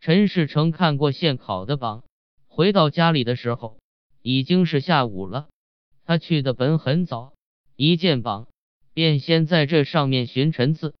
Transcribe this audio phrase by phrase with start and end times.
[0.00, 2.04] 陈世成看过现考的榜，
[2.48, 3.76] 回到家里的时候
[4.22, 5.48] 已经是下午了。
[6.06, 7.34] 他去的本很早，
[7.76, 8.48] 一见榜
[8.94, 10.94] 便先在这上面寻陈字，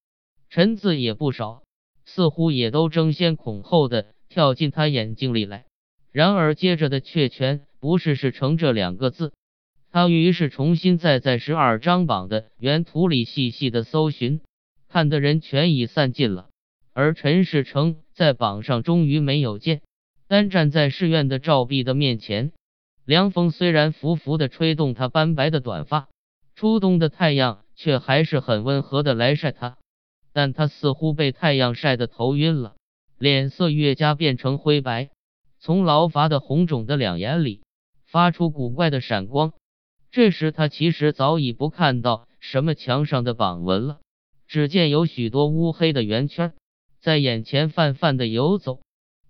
[0.50, 1.62] 陈字也不少，
[2.04, 5.64] 似乎也都争先恐后的跳进他眼睛里来。
[6.12, 9.32] 然而接着的却全不是“是成”这两个字。
[9.90, 14.42] 他于是重新再在十二张榜的原图里细细的搜寻，
[14.88, 16.49] 看的人全已散尽了。
[16.92, 19.82] 而陈世成在榜上终于没有见，
[20.26, 22.52] 单站在寺院的照壁的面前，
[23.04, 26.08] 凉风虽然拂拂的吹动他斑白的短发，
[26.54, 29.78] 初冬的太阳却还是很温和的来晒他，
[30.32, 32.74] 但他似乎被太阳晒得头晕了，
[33.18, 35.10] 脸色越加变成灰白，
[35.58, 37.62] 从牢乏的红肿的两眼里
[38.04, 39.52] 发出古怪的闪光。
[40.10, 44.00] 这时，他其实早已不看到什么墙上的榜文了，
[44.48, 46.52] 只见有许多乌黑的圆圈
[47.00, 48.80] 在眼前泛泛的游走。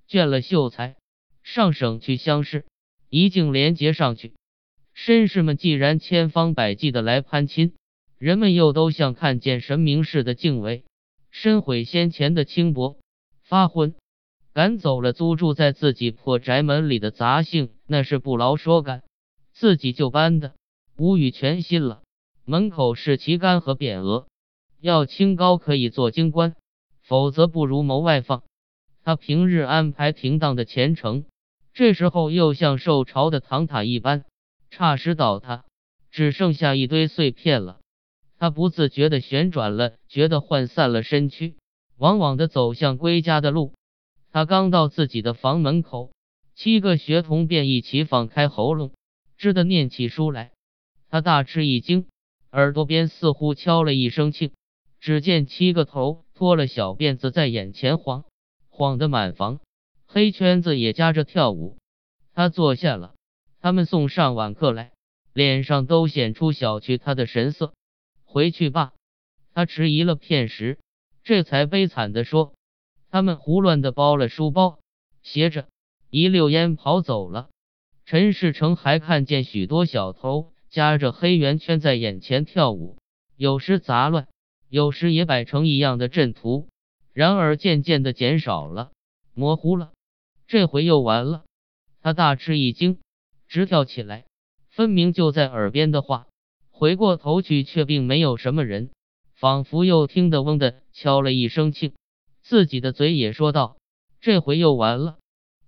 [0.09, 0.97] 倦了秀才，
[1.43, 2.67] 上省去乡试，
[3.09, 4.35] 一径连接上去。
[4.95, 7.75] 绅士们既然千方百计的来攀亲，
[8.19, 10.85] 人们又都像看见神明似的敬畏，
[11.31, 12.99] 深悔先前的轻薄，
[13.45, 13.95] 发昏，
[14.53, 19.05] 赶走了租住在自己破宅门里的杂姓，那是不劳说干，
[19.53, 20.55] 自己就搬的。
[20.99, 22.03] 吴语全新了，
[22.45, 24.27] 门口是旗杆和匾额，
[24.81, 26.57] 要清高可以做京官，
[27.11, 28.45] 否则不如谋外放。
[29.03, 31.25] 他平日安排停当的前程，
[31.75, 34.25] 这时候又像受潮的唐塔一般，
[34.71, 35.65] 差时倒塌，
[36.13, 37.81] 只剩下一堆碎片了。
[38.39, 41.57] 他不自觉地旋转了，觉得涣散了身躯，
[41.97, 43.75] 往往的走向归家的路。
[44.31, 46.13] 他刚到自己的房门口，
[46.55, 48.93] 七个学童便一起放开喉咙，
[49.37, 50.53] 支的念起书来。
[51.09, 52.07] 他大吃一惊，
[52.53, 54.53] 耳朵边似乎敲了一声磬。
[55.01, 58.25] 只见七个头拖了小辫子在眼前晃，
[58.71, 59.61] 晃得满房
[60.07, 61.77] 黑圈子也夹着跳舞。
[62.33, 63.15] 他坐下了，
[63.61, 64.93] 他们送上晚课来，
[65.35, 67.75] 脸上都显出小觑他的神色。
[68.25, 68.95] 回去吧。
[69.53, 70.79] 他迟疑了片时，
[71.25, 72.55] 这才悲惨地说
[73.13, 74.79] ：“他们胡乱地包了书包，
[75.23, 75.69] 携着
[76.09, 77.51] 一溜烟跑走了。”
[78.07, 80.55] 陈世成还看见许多小偷。
[80.71, 82.97] 夹着黑圆圈在眼前跳舞，
[83.37, 84.27] 有时杂乱，
[84.71, 86.69] 有时也摆成一样的阵图。
[87.13, 88.93] 然而渐渐的减少了，
[89.35, 89.93] 模糊了。
[90.47, 91.45] 这回又完了，
[92.01, 92.99] 他大吃一惊，
[93.49, 94.25] 直跳起来。
[94.69, 96.29] 分明就在耳边的话，
[96.71, 98.91] 回过头去却并没有什么人，
[99.35, 101.93] 仿佛又听得嗡的敲了一声磬，
[102.41, 103.77] 自己的嘴也说道
[104.23, 105.19] ：“这回又完了。”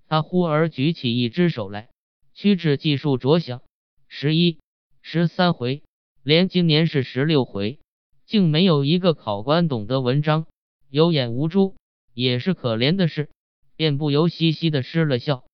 [0.08, 1.90] 他忽而举起一只手来，
[2.34, 3.62] 屈指计数着想：
[4.08, 4.60] 十一。
[5.00, 5.82] 十三回，
[6.22, 7.80] 连今年是十六回，
[8.26, 10.46] 竟没有一个考官懂得文章，
[10.88, 11.74] 有眼无珠，
[12.14, 13.30] 也是可怜的事，
[13.76, 15.44] 便不由嘻嘻的失了笑。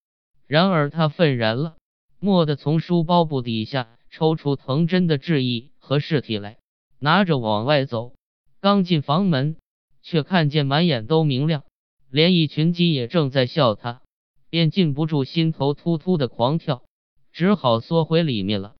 [0.46, 1.76] 然而他愤然了，
[2.20, 6.58] 蓦地从书包布底下抽出藤真的志意和试题来，
[6.98, 8.14] 拿着往外走。
[8.60, 9.56] 刚进房门，
[10.02, 11.64] 却看见满眼都明亮，
[12.10, 14.02] 连一群鸡也正在笑他，
[14.50, 16.82] 便禁不住心头突突的狂跳，
[17.32, 18.74] 只好缩回里面了。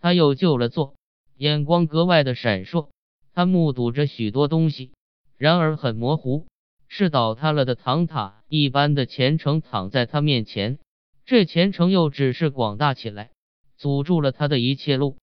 [0.00, 0.94] 他又就了座，
[1.36, 2.88] 眼光格外的闪烁。
[3.36, 4.92] 他目睹着许多东西，
[5.36, 6.46] 然而很模糊，
[6.88, 10.78] 是倒塌了的唐塔一般的前程躺在他面前。
[11.26, 13.28] 这前程又只是广大起来，
[13.76, 15.18] 阻住了他的一切路。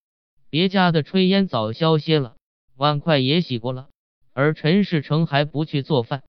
[0.51, 2.35] 别家的炊烟早消歇了，
[2.75, 3.90] 碗筷也洗过了，
[4.31, 6.22] 而陈世成还不去做饭。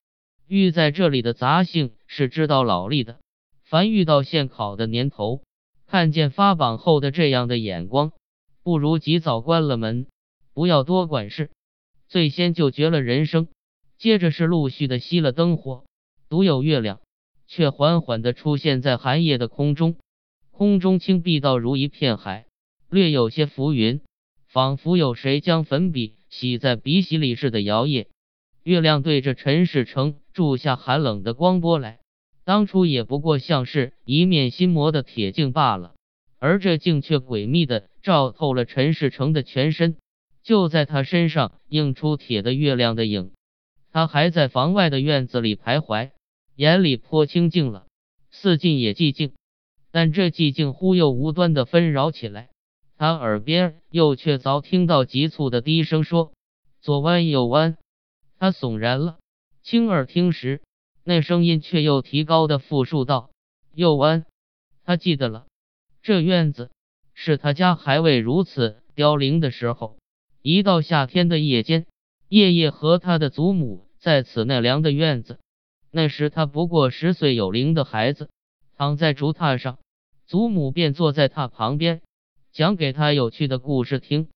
[0.47, 3.19] 遇在这里的杂姓是知道老历的，
[3.63, 5.43] 凡遇到现考的年头，
[5.87, 8.13] 看见发榜后的这样的眼光。
[8.63, 10.07] 不如及早关了门，
[10.55, 11.51] 不要多管事。
[12.15, 13.49] 最先就绝了人生，
[13.99, 15.85] 接着是陆续的熄了灯火，
[16.29, 17.01] 独有月亮
[17.49, 19.97] 却缓缓的出现在寒夜的空中。
[20.53, 22.47] 空中青碧到如一片海，
[22.89, 24.01] 略有些浮云，
[24.47, 28.07] 仿佛有谁将粉笔洗在鼻息里似的摇曳。
[28.63, 31.99] 月亮对着陈世成注下寒冷的光波来，
[32.45, 35.95] 当初也不过像是一面心魔的铁镜罢了。
[36.39, 39.97] 而这镜却诡秘的照透了陈世成的全身，
[40.45, 43.33] 就在他身上映出铁的月亮的影。
[43.91, 46.11] 他还在房外的院子里徘徊，
[46.55, 47.87] 眼里颇清静了，
[48.31, 49.33] 四近也寂静。
[49.91, 52.51] 但这寂静忽又无端的纷扰起来，
[52.97, 56.33] 他耳边又却早听到急促的低声说
[56.83, 57.79] ：“左弯右弯。”
[58.39, 59.19] 他悚然了，
[59.63, 60.61] 亲耳听时，
[61.05, 63.31] 那声音却又提高的复述道
[63.73, 64.27] ：“右弯。”
[64.85, 65.47] 他记得了。
[66.03, 66.71] 这院子
[67.15, 69.97] 是他家还未如此凋零的时候，
[70.47, 71.87] 一到夏天的夜间，
[72.29, 75.39] 夜夜和他的祖母在此奈凉的院子。
[75.91, 78.29] 那时他不过十岁有龄的孩子，
[78.77, 79.79] 躺在竹榻上，
[80.27, 82.03] 祖母便坐在他旁边，
[82.53, 84.29] 讲给他有趣的故事听。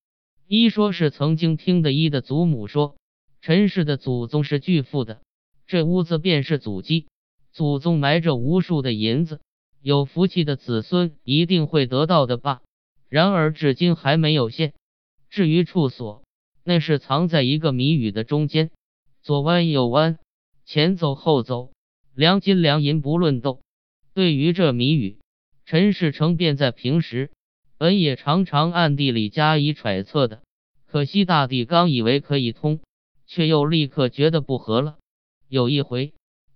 [0.46, 2.96] 一说是曾经听的一的祖母说，
[3.42, 5.20] 陈氏的祖宗是巨富的，
[5.66, 7.06] 这屋子便是祖基，
[7.52, 9.40] 祖宗埋着无数的银子，
[9.82, 12.62] 有福气的子孙一定会得到的吧。
[13.10, 14.72] 然而至今还没有现。
[15.30, 16.22] 至于处所，
[16.64, 18.70] 那是藏在一个谜语的中间，
[19.22, 20.18] 左弯右弯，
[20.64, 21.72] 前走后走，
[22.14, 23.60] 良金良银不论斗。
[24.14, 25.18] 对于这谜语，
[25.64, 27.30] 陈世成便在平时
[27.76, 30.42] 本也常常暗地里加以揣测的。
[30.86, 32.80] 可惜大帝刚以为可以通，
[33.26, 34.96] 却又立刻觉得不合了。
[35.46, 36.14] 有一回，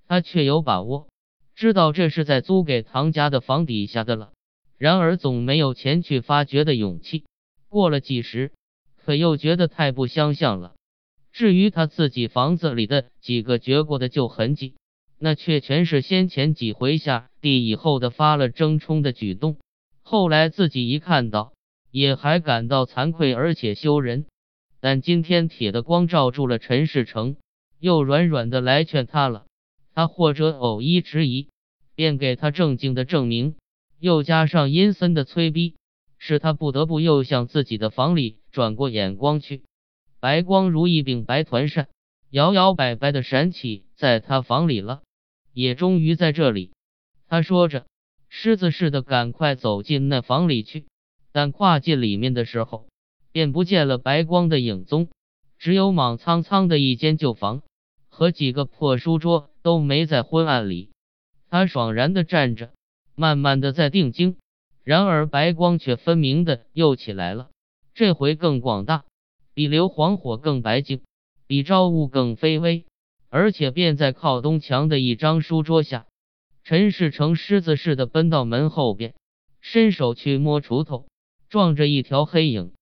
[0.09, 1.09] 他却有把握，
[1.55, 4.33] 知道这是在租给唐家的房底下的了。
[4.79, 7.25] 然而总没有前去发掘的勇气。
[7.69, 8.53] 过了几时，
[9.05, 10.75] 可又觉得太不相像了。
[11.33, 14.75] 至于他自己房子里的几个掘过的旧痕迹，
[15.19, 19.57] 那却全是先前几回下地以后的发了争冲的举动。
[20.03, 21.53] 后来自己一看到，
[21.91, 24.27] 也还感到惭愧而且羞人。
[24.81, 27.37] 但今天铁的光照住了陈世成，
[27.79, 29.47] 又软软的来劝他了。
[29.95, 31.51] 他或者偶一迟疑，
[31.95, 33.55] 便给他正经的证明。
[34.01, 35.77] 又加上阴森的催逼，
[36.19, 39.65] 使他不得不又向自己的房里转过眼光去。
[40.21, 41.89] 白光如一柄白团扇，
[42.31, 45.03] 摇摇摆摆的闪起在他房里了。
[45.53, 46.73] 也终于在这里，
[47.27, 47.87] 他说着，
[48.29, 50.87] 狮子似的赶快走进那房里去。
[51.33, 52.87] 但跨进里面的时候，
[53.33, 55.09] 便不见了白光的影踪，
[55.59, 57.63] 只有莽苍苍的一间旧房
[58.09, 60.91] 和几个破书桌都没在昏暗里。
[61.51, 62.71] 他爽然的站着。
[63.15, 64.39] 慢慢的在定睛，
[64.85, 67.51] 然而白光却分明的又起来了，
[67.95, 69.05] 这回更广大，
[69.55, 71.03] 比硫磺火更白净，
[71.47, 72.87] 比朝雾更飞微，
[73.29, 76.07] 而且便在靠东墙的一张书桌下。
[76.65, 79.15] 陈世成狮子似的奔到门后边，
[79.61, 81.07] 伸手去摸锄头，
[81.49, 82.73] 撞着一条黑影。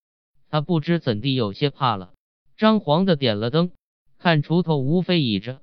[0.48, 2.12] 他不知怎地有些怕了，
[2.56, 3.70] 张皇的点了灯，
[4.18, 5.60] 看锄头无非倚着。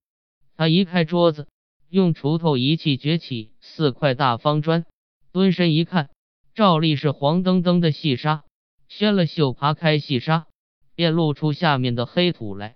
[0.56, 1.48] 他移开桌子。
[1.90, 4.86] 用锄头一气掘起四块大方砖，
[5.32, 6.10] 蹲身一看，
[6.54, 8.44] 照例是黄澄澄的细沙。
[8.88, 10.48] 掀了袖，扒开细沙，
[10.96, 12.76] 便露出下面的黑土来。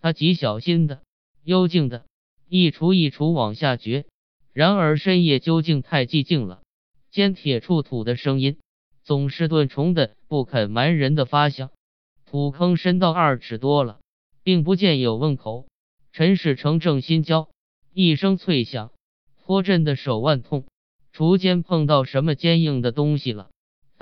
[0.00, 1.02] 他极小心的、
[1.42, 2.04] 幽静的，
[2.48, 4.06] 一锄一锄往下掘。
[4.52, 6.62] 然而深夜究竟太寂静了，
[7.10, 8.58] 尖铁触土的声音
[9.02, 11.70] 总是顿虫的不肯埋人的发响。
[12.26, 14.00] 土坑深到二尺多了，
[14.42, 15.66] 并不见有瓮口。
[16.12, 17.48] 陈世成正心焦。
[17.92, 18.92] 一声脆响，
[19.42, 20.66] 颇震的手腕痛。
[21.12, 23.50] 锄尖碰到什么坚硬的东西了？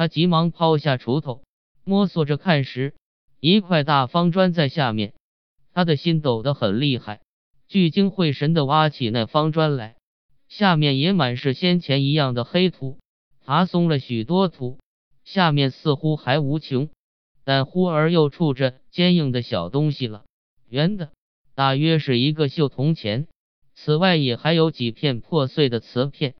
[0.02, 1.44] 他急忙抛下锄头，
[1.84, 2.92] 摸索着看时，
[3.38, 5.14] 一块大方砖在下面。
[5.72, 7.20] 他的心抖得很厉害，
[7.68, 9.94] 聚精会神的挖起那方砖来，
[10.48, 12.98] 下面也满是先前一样的黑土，
[13.44, 14.80] 爬松了许多土，
[15.22, 16.88] 下面似乎还无穷，
[17.44, 20.24] 但忽而又触着坚硬的小东西了，
[20.68, 21.12] 圆的，
[21.54, 23.28] 大约是一个锈铜钱。
[23.76, 26.34] 此外，也还有几片破碎的瓷片。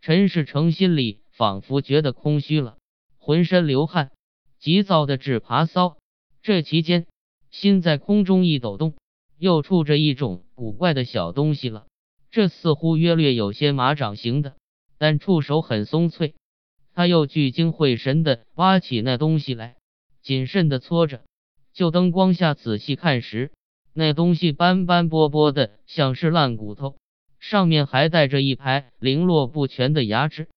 [0.00, 2.76] 陈世成心里仿佛觉得空虚了，
[3.20, 4.10] 浑身流汗，
[4.58, 5.98] 急躁的直爬骚。
[6.42, 7.06] 这期间，
[7.50, 8.94] 心在空中一抖动，
[9.38, 11.84] 又触着一种古怪的小东西了。
[12.30, 14.54] 这似乎约略有些马掌形的，
[14.96, 16.34] 但触手很松脆。
[16.94, 19.76] 他又聚精会神的挖起那东西来，
[20.22, 21.20] 谨慎的搓着。
[21.74, 23.52] 就灯光下仔细看时，
[23.92, 26.96] 那东西斑斑驳驳的，像是烂骨头，
[27.38, 30.48] 上面还带着一排零落不全的牙齿。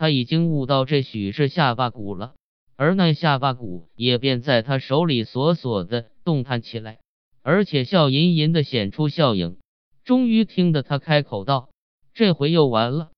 [0.00, 2.32] 他已经悟到这许是下巴骨了，
[2.74, 7.00] 而那下巴骨也便在他手里索索的动弹起来，
[7.42, 9.58] 而且笑吟吟的显出笑影。
[10.02, 11.68] 终于听得他开口道
[12.14, 13.10] ：“这回又完了。”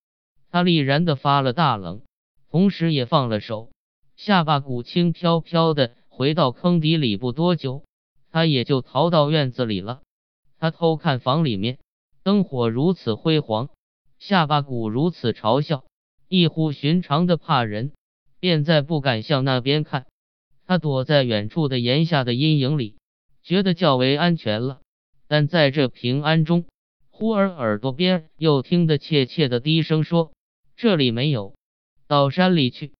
[0.50, 2.02] 他毅然的发了大冷，
[2.50, 3.70] 同时也放了手。
[4.16, 7.84] 下巴骨轻飘飘的回到坑底里，不多久。
[8.32, 10.00] 他也就逃到院子里了。
[10.58, 11.78] 他偷看房里面，
[12.24, 13.68] 灯火如此辉煌，
[14.18, 15.84] 下巴骨如此嘲笑，
[16.32, 17.92] 异乎寻常的怕人，
[18.40, 20.06] 便再不敢向那边看。
[20.66, 22.96] 他躲在远处的檐下的阴影里，
[23.42, 24.80] 觉得较为安全了。
[25.28, 26.64] 但在这平安中，
[27.10, 30.32] 忽而耳朵边又听得怯怯的低声说
[30.74, 31.54] ：“这里没有，
[32.06, 32.94] 到山里去。”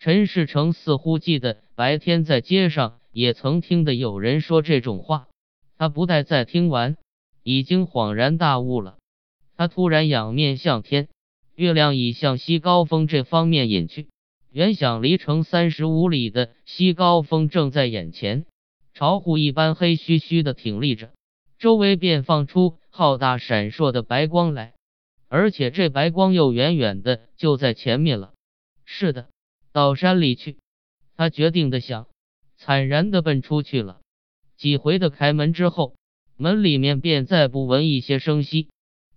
[0.00, 2.98] 陈世成似乎记得白天在街上。
[3.12, 5.28] 也曾听得有人说这种话，
[5.78, 6.96] 他不待再听完，
[7.44, 8.96] 已经恍然大悟了。
[9.54, 11.08] 他突然仰面向天，
[11.54, 14.08] 月亮已向西高峰这方面隐去，
[14.50, 18.46] 原想离城三十五里的西高峰正在眼前，
[18.94, 21.10] 巢湖一般黑黢黢的挺立着，
[21.58, 24.74] 周围便放出浩大闪烁的白光来，
[25.28, 28.32] 而且这白光又远远的就在前面了。
[28.84, 29.28] 是的，
[29.72, 30.58] 到山里去。
[31.16, 32.08] 他决定的想，
[32.56, 34.00] 惨然的奔出去了。
[34.56, 35.94] 几回的开门之后，
[36.36, 38.68] 门里面便再不闻一些声息。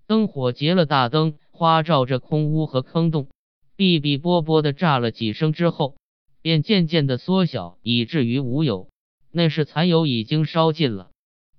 [0.08, 3.30] 灯火结了大灯，花照着空屋和坑洞，
[3.78, 5.96] 哔哔啵啵的炸了几声之后，
[6.42, 8.90] 便渐渐的缩小，以至于无有。
[9.32, 11.12] 那是残油已经烧尽了。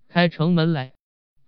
[0.07, 0.93] 开城门来，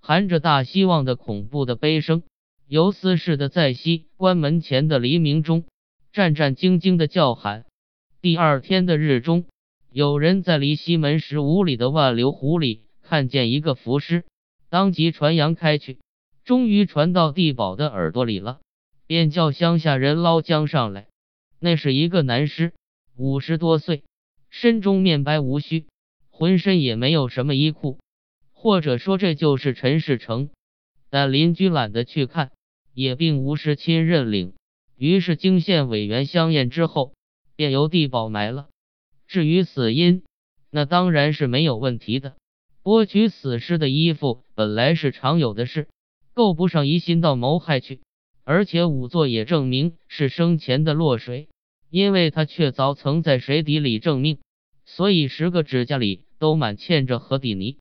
[0.01, 2.23] 含着大希望的恐怖的悲声，
[2.67, 5.65] 游丝似的在西关门前的黎明中，
[6.11, 7.67] 战战兢兢的叫喊。
[8.23, 9.45] 第二天的日中，
[9.93, 14.25] 有人在离西门十五里的万流湖里看见一个浮尸，
[14.71, 15.99] 当即传扬开去。
[16.49, 18.61] 终于传到地保的耳朵里了，
[19.07, 21.07] 便叫乡下人捞江上来。
[21.59, 22.73] 那是一个男尸，
[23.17, 24.03] 五十多岁，
[24.49, 25.85] 身中面白无须，
[26.31, 27.99] 浑身也没有什么衣裤，
[28.55, 30.49] 或者说这就是陈世成。
[31.11, 32.51] 但邻居懒得去看，
[32.95, 34.55] 也并无实亲认领，
[34.97, 37.13] 于是经县委员相验之后，
[37.57, 38.69] 便由地保埋了。
[39.27, 40.23] 至于死因，
[40.71, 42.37] 那当然是没有问题的。
[42.83, 45.89] 剥取死尸的衣服本来是常有的事。
[46.39, 48.01] 够不上疑心到谋害去，
[48.45, 51.49] 而且仵作也证明是生前的落水，
[51.91, 54.39] 因为他确凿曾在水底里证命，
[54.85, 57.79] 所以十个指甲里都满嵌着河底泥。